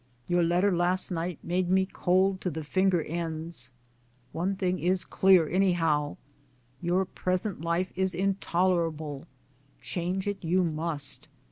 [0.27, 3.71] Your letter last night made me cold to the finger ends.
[4.31, 6.17] One thing is clear any how,
[6.81, 9.27] your present life is intolerable,
[9.79, 11.27] change it you, must.